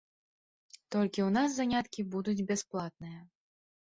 [0.93, 3.19] Толькі ў нас заняткі будуць бясплатныя.